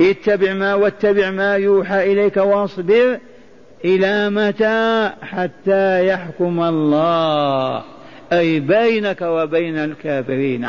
اتبع 0.00 0.52
ما 0.52 0.74
واتبع 0.74 1.30
ما 1.30 1.56
يوحى 1.56 2.12
إليك 2.12 2.36
واصبر 2.36 3.18
إلى 3.84 4.30
متى؟ 4.30 5.10
حتى 5.22 6.06
يحكم 6.06 6.62
الله. 6.62 7.82
أي 8.32 8.60
بينك 8.60 9.22
وبين 9.22 9.76
الكافرين. 9.76 10.68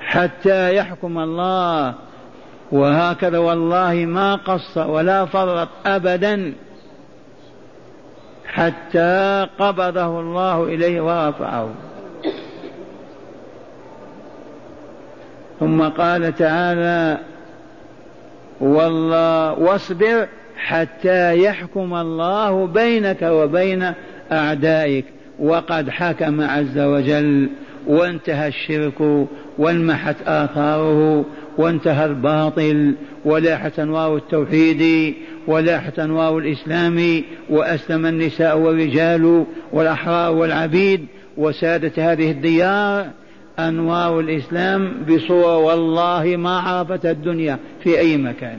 حتى 0.00 0.76
يحكم 0.76 1.18
الله. 1.18 1.94
وهكذا 2.72 3.38
والله 3.38 3.94
ما 3.94 4.34
قص 4.34 4.76
ولا 4.76 5.24
فرط 5.24 5.68
أبدا. 5.86 6.52
حتى 8.46 9.46
قبضه 9.58 10.20
الله 10.20 10.64
إليه 10.64 11.00
ورفعه. 11.00 11.68
ثم 15.60 15.82
قال 15.82 16.34
تعالى 16.34 17.18
والله 18.60 19.52
واصبر 19.52 20.26
حتى 20.56 21.42
يحكم 21.42 21.94
الله 21.94 22.66
بينك 22.66 23.22
وبين 23.22 23.92
أعدائك. 24.32 25.04
وقد 25.40 25.90
حكم 25.90 26.40
عز 26.40 26.78
وجل 26.78 27.48
وانتهى 27.86 28.48
الشرك 28.48 29.26
وانمحت 29.58 30.16
آثاره 30.26 31.24
وانتهى 31.58 32.06
الباطل 32.06 32.94
ولاحت 33.24 33.78
أنوار 33.78 34.16
التوحيد 34.16 35.14
ولاحت 35.46 35.98
أنوار 35.98 36.38
الإسلام 36.38 37.22
وأسلم 37.50 38.06
النساء 38.06 38.58
والرجال 38.58 39.44
والأحرار 39.72 40.34
والعبيد 40.34 41.06
وسادت 41.36 41.98
هذه 41.98 42.30
الديار 42.30 43.06
أنوار 43.58 44.20
الإسلام 44.20 44.92
بصورة 45.08 45.56
والله 45.56 46.36
ما 46.36 46.58
عرفت 46.58 47.06
الدنيا 47.06 47.58
في 47.84 47.98
أي 47.98 48.16
مكان. 48.16 48.58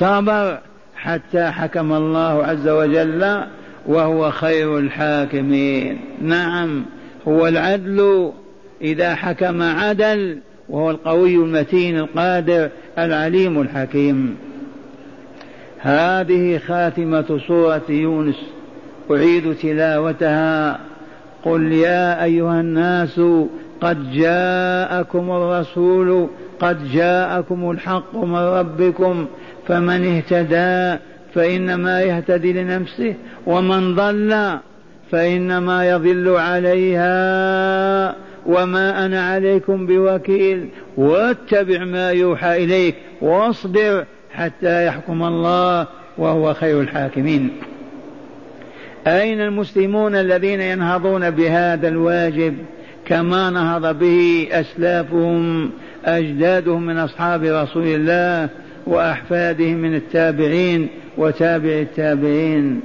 صبر 0.00 0.58
حتى 0.96 1.50
حكم 1.50 1.92
الله 1.92 2.44
عز 2.44 2.68
وجل 2.68 3.42
وهو 3.88 4.30
خير 4.30 4.78
الحاكمين. 4.78 5.98
نعم 6.22 6.84
هو 7.28 7.46
العدل. 7.48 8.32
إذا 8.82 9.14
حكم 9.14 9.62
عدل 9.62 10.38
وهو 10.68 10.90
القوي 10.90 11.34
المتين 11.34 11.98
القادر 11.98 12.70
العليم 12.98 13.60
الحكيم. 13.60 14.36
هذه 15.78 16.58
خاتمة 16.58 17.40
سورة 17.48 17.82
يونس. 17.88 18.36
أعيد 19.10 19.54
تلاوتها. 19.54 20.80
قل 21.44 21.72
يا 21.72 22.24
أيها 22.24 22.60
الناس 22.60 23.20
قد 23.80 24.12
جاءكم 24.12 25.30
الرسول 25.30 26.28
قد 26.60 26.92
جاءكم 26.92 27.70
الحق 27.70 28.16
من 28.16 28.34
ربكم 28.34 29.26
فمن 29.68 30.16
اهتدى 30.16 31.02
فإنما 31.38 32.02
يهتدي 32.02 32.52
لنفسه 32.52 33.14
ومن 33.46 33.94
ضل 33.94 34.58
فإنما 35.10 35.90
يضل 35.90 36.28
عليها. 36.28 38.14
وما 38.46 39.06
أنا 39.06 39.28
عليكم 39.28 39.86
بوكيل 39.86 40.68
واتبع 40.96 41.84
ما 41.84 42.10
يوحى 42.10 42.64
إليك 42.64 42.94
واصبر 43.20 44.04
حتى 44.32 44.86
يحكم 44.86 45.22
الله 45.22 45.86
وهو 46.18 46.54
خير 46.54 46.80
الحاكمين. 46.80 47.50
أين 49.06 49.40
المسلمون 49.40 50.14
الذين 50.14 50.60
ينهضون 50.60 51.30
بهذا 51.30 51.88
الواجب؟ 51.88 52.54
كما 53.06 53.50
نهض 53.50 53.98
به 53.98 54.48
أسلافهم 54.52 55.70
أجدادهم 56.04 56.86
من 56.86 56.98
أصحاب 56.98 57.44
رسول 57.44 57.86
الله 57.86 58.48
وأحفادهم 58.88 59.76
من 59.76 59.94
التابعين 59.94 60.88
وتابع 61.16 61.70
التابعين. 61.70 62.80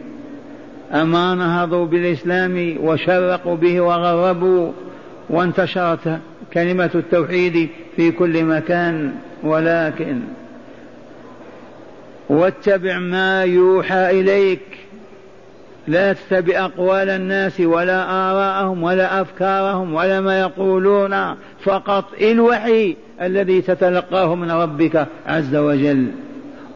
أما 0.93 1.35
نهضوا 1.35 1.85
بالإسلام 1.85 2.77
وشرقوا 2.81 3.55
به 3.55 3.81
وغربوا 3.81 4.71
وانتشرت 5.29 6.19
كلمة 6.53 6.89
التوحيد 6.95 7.69
في 7.95 8.11
كل 8.11 8.43
مكان 8.43 9.11
ولكن 9.43 10.19
واتبع 12.29 12.99
ما 12.99 13.43
يوحى 13.43 14.19
إليك. 14.19 14.82
لا 15.87 16.13
تتبع 16.13 16.65
أقوال 16.65 17.09
الناس 17.09 17.59
ولا 17.59 18.11
آراءهم 18.11 18.83
ولا 18.83 19.21
أفكارهم 19.21 19.93
ولا 19.93 20.21
ما 20.21 20.39
يقولون 20.39 21.35
فقط 21.63 22.05
الوحي 22.21 22.95
الذي 23.21 23.61
تتلقاه 23.61 24.35
من 24.35 24.51
ربك 24.51 25.07
عز 25.27 25.55
وجل. 25.55 26.07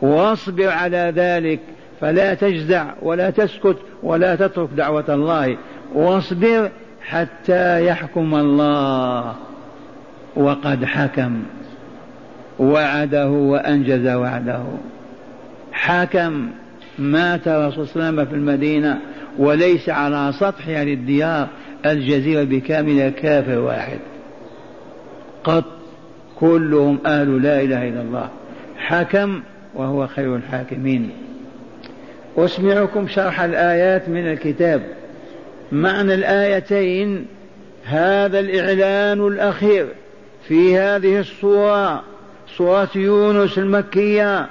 واصبر 0.02 0.70
على 0.70 1.13
ذلك 1.15 1.60
فلا 2.02 2.34
تجزع 2.34 2.86
ولا 3.02 3.30
تسكت 3.30 3.78
ولا 4.04 4.36
تترك 4.36 4.70
دعوة 4.78 5.06
الله. 5.10 5.58
واصبر 5.96 6.70
حتى 7.02 7.86
يحكم 7.86 8.36
الله. 8.36 9.34
وقد 10.36 10.86
حكم. 10.86 11.43
وعده 12.60 13.30
وأنجز 13.30 14.08
وعده. 14.08 14.63
حكم. 15.72 16.50
مات 16.99 17.47
الرسول 17.47 17.88
صلى 17.88 17.95
الله 17.95 18.05
عليه 18.05 18.21
وسلم 18.21 18.25
في 18.25 18.36
المدينة 18.36 18.99
وليس 19.38 19.89
على 19.89 20.33
سطح 20.39 20.67
أهل 20.67 20.88
الديار 20.88 21.47
الجزيرة 21.86 22.43
بكاملها 22.43 23.10
كافر 23.10 23.60
واحد 23.60 23.99
قط 25.43 25.65
كلهم 26.39 26.99
أهل 27.05 27.43
لا 27.43 27.62
إله 27.62 27.88
إلا 27.88 28.01
الله. 28.01 28.29
حكم 28.77 29.41
وهو 29.75 30.07
خير 30.07 30.36
الحاكمين. 30.36 31.10
أسمعكم 32.38 33.07
شرح 33.07 33.41
الآيات 33.41 34.10
من 34.10 34.31
الكتاب. 34.31 34.81
معنى 35.71 36.13
الآيتين 36.13 37.25
هذا 37.83 38.39
الإعلان 38.39 39.27
الأخير 39.27 39.88
في 40.47 40.77
هذه 40.77 41.19
الصورة. 41.19 42.03
صورة 42.57 42.89
يونس 42.95 43.57
المكية. 43.57 44.47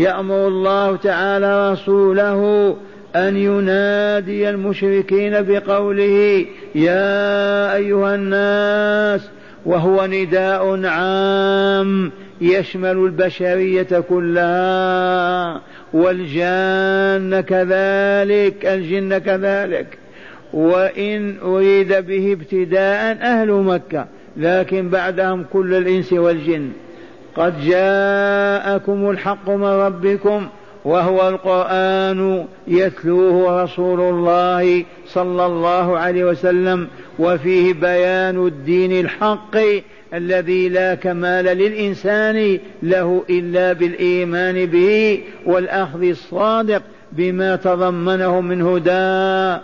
يأمر 0.00 0.48
الله 0.48 0.96
تعالى 0.96 1.72
رسوله 1.72 2.76
أن 3.16 3.36
ينادي 3.36 4.50
المشركين 4.50 5.42
بقوله 5.42 6.46
يا 6.74 7.74
أيها 7.74 8.14
الناس 8.14 9.28
وهو 9.66 10.06
نداء 10.06 10.86
عام 10.86 12.12
يشمل 12.40 12.96
البشرية 12.96 14.04
كلها 14.08 15.60
والجان 15.92 17.40
كذلك 17.40 18.66
الجن 18.66 19.18
كذلك. 19.18 19.98
وإن 20.52 21.36
أريد 21.42 21.92
به 21.92 22.32
ابتداء 22.32 23.18
أهل 23.22 23.52
مكة 23.52 24.06
لكن 24.36 24.88
بعدهم 24.88 25.44
كل 25.52 25.74
الإنس 25.74 26.12
والجن. 26.12 26.70
قد 27.36 27.60
جاءكم 27.60 29.10
الحق 29.10 29.50
من 29.50 29.64
ربكم 29.64 30.48
وهو 30.84 31.28
القرآن 31.28 32.46
يتلوه 32.68 33.62
رسول 33.62 34.00
الله 34.00 34.84
صلى 35.06 35.46
الله 35.46 35.98
عليه 35.98 36.24
وسلم 36.24 36.88
وفيه 37.18 37.74
بيان 37.74 38.46
الدين 38.46 39.00
الحق 39.00 39.56
الذي 40.14 40.68
لا 40.68 40.94
كمال 40.94 41.44
للإنسان 41.44 42.58
له 42.82 43.24
إلا 43.30 43.72
بالإيمان 43.72 44.66
به 44.66 45.20
والأخذ 45.46 46.02
الصادق 46.02 46.82
بما 47.12 47.56
تضمنه 47.56 48.40
من 48.40 48.62
هدى. 48.62 49.60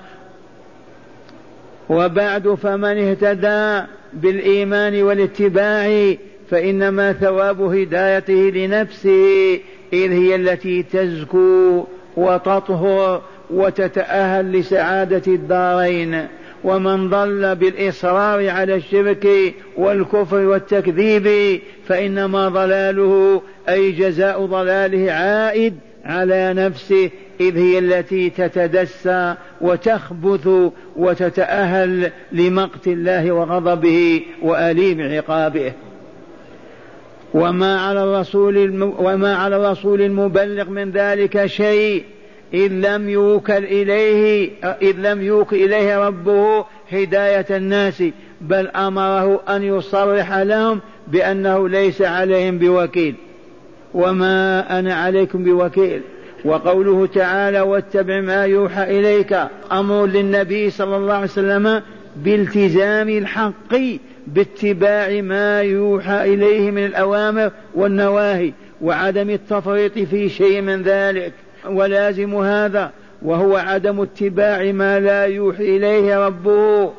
وبعد 1.89 2.55
فمن 2.55 2.99
اهتدى 2.99 3.87
بالإيمان 4.13 5.03
والاتباع 5.03 6.15
فإنما 6.51 7.13
ثواب 7.13 7.61
هدايته 7.61 8.33
لنفسه 8.33 9.61
إذ 9.93 10.13
هي 10.13 10.35
التي 10.35 10.83
تزكو 10.83 11.85
وتطهر 12.17 13.23
وتتأهل 13.51 14.53
لسعادة 14.53 15.33
الدارين. 15.33 16.27
ومن 16.65 17.11
ضل 17.11 17.55
بالإصرار 17.55 18.49
على 18.49 18.75
الشرك 18.75 19.55
والكفر 19.77 20.37
والتكذيب 20.37 21.61
فإنما 21.87 22.49
ضلاله 22.49 23.43
أي 23.69 23.93
جزاء 23.93 24.47
ضلاله 24.47 25.13
عائد 25.13 25.75
على 26.05 26.55
نفسه 26.55 27.11
إذ 27.41 27.57
هي 27.57 27.79
التي 27.79 28.31
تتدسى 28.31 29.35
وتخبث 29.61 30.49
وتتأهل 30.97 32.11
لمقت 32.33 32.87
الله 32.87 33.33
وغضبه 33.33 34.23
وأليم 34.43 35.01
عقابه. 35.01 35.73
وما 37.37 37.81
على 37.81 38.05
الرسول. 38.05 38.83
وما 38.99 39.37
على 39.37 39.57
الرسول 39.57 40.03
المبلغ 40.03 40.71
من 40.71 40.91
ذلك 40.91 41.47
شيء 41.47 42.05
إذ 42.55 42.73
لم 42.73 43.09
يوكل 43.09 43.65
إليه 43.65 44.51
إذ 44.83 44.95
لم 44.99 45.23
يوكل 45.23 45.57
إليه 45.57 46.07
ربه 46.07 46.65
هداية 46.93 47.47
الناس 47.51 48.03
بل 48.41 48.69
أمره 48.69 49.41
أن 49.49 49.63
يصرح 49.63 50.35
لهم 50.39 50.81
بأنه 51.07 51.69
ليس 51.69 52.03
عليهم 52.03 52.59
بوكيل. 52.59 53.15
وما 53.95 54.79
أنا 54.79 54.95
عليكم 54.95 55.45
بوكيل. 55.45 56.01
وقوله 56.45 57.07
تعالى 57.07 57.61
واتبع 57.61 58.21
ما 58.21 58.45
يوحى 58.45 58.99
إليك. 58.99 59.39
أمر 59.73 60.07
للنبي 60.07 60.71
صلى 60.71 60.97
الله 60.97 61.15
عليه 61.15 61.25
وسلم 61.25 61.83
بالتزام 62.17 63.09
الحق. 63.09 63.75
باتباع 64.27 65.21
ما 65.21 65.61
يوحى 65.61 66.35
إليه 66.35 66.71
من 66.71 66.85
الأوامر 66.85 67.51
والنواهي 67.75 68.53
وعدم 68.83 69.31
التفريط 69.31 69.99
في 69.99 70.29
شيء 70.29 70.63
من 70.63 70.83
ذلك 70.83 71.33
ولازم 71.67 72.35
هذا 72.35 72.91
وهو 73.23 73.57
عدم 73.57 74.01
اتباع 74.01 74.73
ما 74.73 75.01
لا 75.01 75.25
يوحي 75.25 75.77
إليه 75.77 76.27
ربه. 76.27 76.93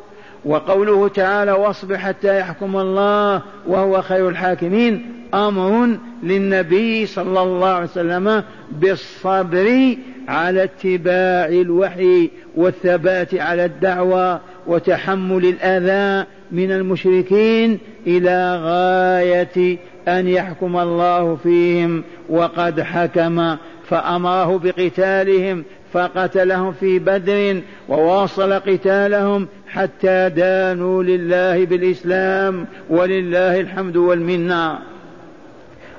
وقوله 0.45 1.07
تعالى 1.07 1.51
واصبر 1.51 1.97
حتى 1.97 2.39
يحكم 2.39 2.77
الله 2.77 3.41
وهو 3.67 4.01
خير 4.01 4.29
الحاكمين 4.29 5.05
أمر 5.33 5.97
للنبي 6.23 7.05
صلى 7.05 7.41
الله 7.41 7.67
عليه 7.67 7.85
وسلم 7.85 8.43
بالصبر 8.71 9.95
على 10.27 10.63
اتباع 10.63 11.47
الوحي 11.47 12.29
والثبات 12.55 13.35
على 13.35 13.65
الدعوة 13.65 14.41
وتحمل 14.67 15.45
الأذى 15.45 16.27
من 16.51 16.71
المشركين 16.71 17.79
إلى 18.07 18.59
غاية 18.63 19.77
أن 20.07 20.27
يحكم 20.27 20.77
الله 20.77 21.35
فيهم 21.35 22.03
وقد 22.29 22.81
حكم 22.81 23.55
فأمره 23.89 24.57
بقتالهم 24.57 25.63
فقتلهم 25.93 26.71
في 26.71 26.99
بدر 26.99 27.61
وواصل 27.89 28.53
قتالهم 28.53 29.47
حتى 29.67 30.29
دانوا 30.29 31.03
لله 31.03 31.65
بالإسلام 31.65 32.65
ولله 32.89 33.59
الحمد 33.59 33.97
والمنة. 33.97 34.79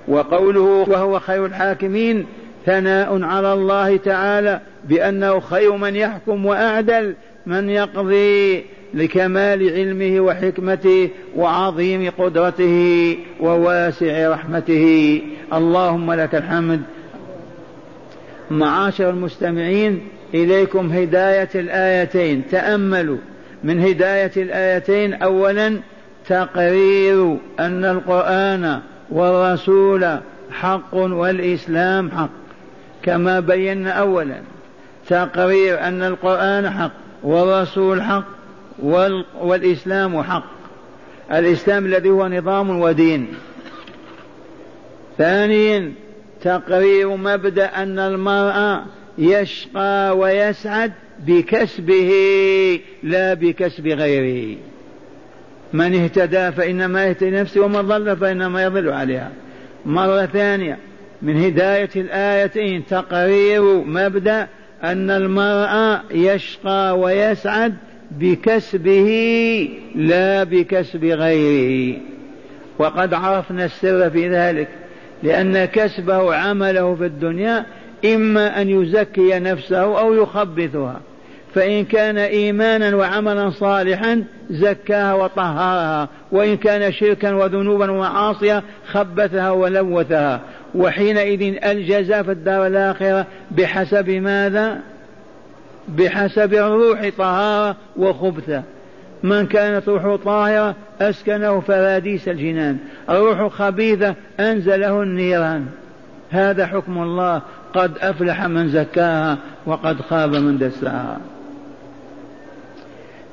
وقوله 0.09 0.87
وهو 0.89 1.19
خير 1.19 1.47
الحاكمين 1.47 2.27
ثناء 2.67 3.23
على 3.23 3.53
الله 3.53 3.97
تعالى 3.97 4.61
بأنه 4.85 5.41
خير 5.41 5.77
من 5.77 5.97
يحكم 5.97 6.47
وأعدل 6.47 7.15
من 7.49 7.71
يقضي 7.71 8.65
لكمال 8.95 9.71
علمه 9.73 10.21
وحكمته 10.21 11.11
وعظيم 11.37 12.11
قدرته 12.19 13.19
وواسع 13.41 14.33
رحمته. 14.33 15.21
اللهم 15.53 16.13
لك 16.13 16.35
الحمد. 16.35 16.83
معاشر 18.51 19.11
المستمعين 19.11 20.01
إليكم 20.35 20.93
هداية 20.93 21.49
الآيتين. 21.55 22.43
تأملوا. 22.51 23.19
من 23.65 23.81
هداية 23.81 24.33
الآيتين 24.37 25.15
اولا 25.15 25.79
تقرير 26.29 27.37
أن 27.61 27.85
القرآن 27.85 28.81
والرسول 29.11 30.19
حق 30.51 30.95
والإسلام 30.95 32.11
حق. 32.11 32.31
كما 33.03 33.41
بينا 33.41 33.91
اولا 33.91 34.41
تقرير 35.09 35.81
أن 35.81 36.03
القرآن 36.03 36.71
حق. 36.71 37.08
والرسول 37.23 38.03
حق 38.03 38.25
والإسلام 39.41 40.23
حق. 40.23 40.45
الإسلام 41.33 41.87
الذي 41.87 42.11
هو 42.11 42.29
نظام 42.29 42.81
ودين. 42.81 43.29
ثانيا 45.19 45.93
تقرير 46.43 47.17
مبدأ 47.17 47.83
أن 47.83 47.99
المرء 47.99 48.81
يشقى 49.19 50.19
ويسعد 50.19 50.93
بكسبه 51.27 52.13
لا 53.03 53.35
بكسب 53.35 53.87
غيره. 53.87 54.59
من 55.73 56.03
اهتدى 56.03 56.53
فإنما 56.53 57.07
يهتدي 57.07 57.31
نفسه 57.31 57.61
ومن 57.61 57.81
ضل 57.81 58.17
فإنما 58.17 58.63
يضل 58.63 58.89
عليها. 58.89 59.31
مرة 59.87 60.27
ثانية 60.27 60.79
من 61.23 61.45
هداية 61.45 61.91
الآيتين 61.97 62.87
تقرير 62.87 63.63
مبدأ 63.85 64.49
أن 64.85 65.11
المرء 65.11 66.01
يشقى 66.11 66.99
ويسعد 66.99 67.75
بكسبه 68.11 69.09
لا 69.95 70.45
بكسب 70.45 71.05
غيره. 71.05 72.01
وقد 72.79 73.15
عرفنا 73.15 73.65
السر 73.65 74.11
في 74.11 74.29
ذلك 74.29 74.69
لأن 75.23 75.65
كسبه 75.65 76.35
عمله 76.35 76.95
في 76.95 77.07
الدنيا 77.07 77.67
إما 78.05 78.61
أن 78.63 78.69
يزكي 78.69 79.39
نفسه 79.39 80.01
أو 80.01 80.15
يخبثها. 80.15 81.01
فإن 81.55 81.85
كان 81.85 82.19
إيمانا 82.19 82.97
وعملا 82.97 83.51
صالحا 83.51 84.25
زكاها 84.51 85.15
وطهرها 85.15 86.09
وإن 86.33 86.57
كان 86.57 86.93
شركا 86.93 87.35
وذنوبا 87.35 87.91
ومعاصيا 87.91 88.63
خبثها 88.87 89.51
ولوثها. 89.51 90.41
وحينئذ 90.75 91.65
الجزاء 91.65 92.23
في 92.23 92.31
الدار 92.31 92.67
الآخرة 92.67 93.27
بحسب 93.51 94.11
ماذا؟ 94.11 94.79
بحسب 95.89 96.55
الروح 96.55 97.11
طهارة 97.19 97.77
وخبثة. 97.97 98.63
من 99.23 99.47
كانت 99.47 99.89
روحه 99.89 100.17
طاهرة 100.17 100.75
أسكنه 101.01 101.61
فراديس 101.61 102.29
الجنان. 102.29 102.79
روح 103.11 103.53
خبيثة 103.53 104.15
أنزله 104.41 105.03
النيران. 105.03 105.67
هذا 106.31 106.67
حكم 106.67 107.03
الله. 107.03 107.43
قد 107.75 107.99
أفلح 108.01 108.45
من 108.45 108.69
زكاها 108.69 109.39
وقد 109.67 110.01
خاب 110.01 110.37
من 110.37 110.59
دساها. 110.59 111.19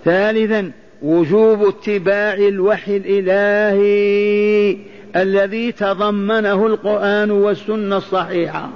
ثالثا 0.06 0.72
وجوب 1.02 1.68
اتباع 1.68 2.34
الوحي 2.34 2.98
الإلهي 2.98 4.78
الذي 5.16 5.72
تضمنه 5.72 6.66
القرآن 6.68 7.32
والسنة 7.32 7.98
الصحيحة. 7.98 8.70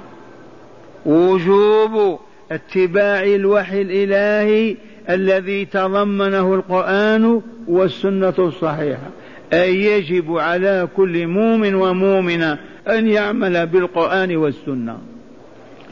وجوب 1.06 2.18
اتباع 2.52 3.22
الوحي 3.22 3.82
الإلهي 3.82 4.76
الذي 5.10 5.64
تضمنه 5.64 6.54
القرآن 6.54 7.42
والسنة 7.68 8.34
الصحيحة. 8.38 9.10
أي 9.52 9.84
يجب 9.84 10.38
على 10.38 10.88
كل 10.96 11.26
مؤمن 11.26 11.74
ومؤمنة 11.74 12.58
أن 12.88 13.06
يعمل 13.06 13.66
بالقرآن 13.66 14.36
والسنة. 14.36 14.98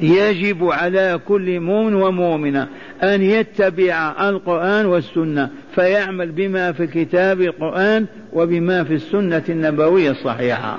يجب 0.01 0.65
على 0.65 1.21
كل 1.29 1.61
مؤمن 1.61 1.95
ومؤمنة 1.95 2.69
أن 3.03 3.23
يتبع 3.23 4.29
القرآن 4.29 4.87
والسنة 4.87 5.51
فيعمل 5.75 6.33
بما 6.33 6.73
في 6.73 6.87
كتاب 6.87 7.41
القرآن 7.41 8.07
وبما 8.33 8.85
في 8.85 8.95
السنة 8.95 9.43
النبوية 9.49 10.11
الصحيحة. 10.11 10.79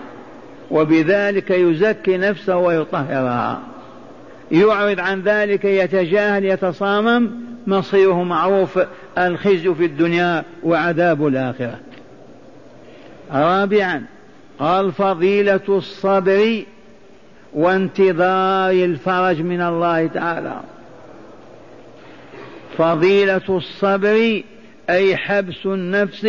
وبذلك 0.71 1.51
يزكي 1.51 2.17
نفسه 2.17 2.57
ويطهرها. 2.57 3.61
يعرض 4.51 4.99
عن 4.99 5.21
ذلك 5.21 5.65
يتجاهل 5.65 6.45
يتصامم 6.45 7.29
مصيره 7.67 8.23
معروف 8.23 8.79
الخزي 9.17 9.73
في 9.73 9.85
الدنيا 9.85 10.43
وعذاب 10.63 11.27
الآخرة. 11.27 11.79
رابعا 13.31 14.03
قال 14.59 14.91
فضيلة 14.91 15.59
الصبر 15.69 16.63
وانتظار 17.53 18.71
الفرج 18.71 19.41
من 19.41 19.61
الله 19.61 20.07
تعالى. 20.07 20.59
فضيلة 22.77 23.41
الصبر 23.49 24.41
أي 24.89 25.17
حبس 25.17 25.65
النفس 25.65 26.27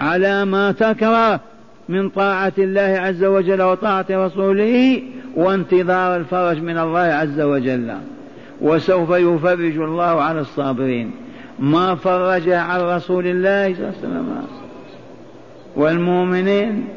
على 0.00 0.44
ما 0.44 0.72
تكره 0.72 1.40
من 1.88 2.08
طاعة 2.08 2.52
الله 2.58 2.80
عز 2.80 3.24
وجل 3.24 3.62
وطاعة 3.62 4.06
رسوله 4.10 5.02
وانتظار 5.36 6.16
الفرج 6.16 6.58
من 6.58 6.78
الله 6.78 7.00
عز 7.00 7.40
وجل. 7.40 7.94
وسوف 8.60 9.10
يفرج 9.10 9.76
الله 9.76 10.22
على 10.22 10.40
الصابرين. 10.40 11.10
ما 11.58 11.94
فرج 11.94 12.48
عن 12.48 12.80
رسول 12.80 13.26
الله 13.26 13.74
صلى 13.74 13.84
الله 13.84 13.98
عليه 13.98 13.98
وسلم. 13.98 14.46
والمؤمنين 15.76 16.88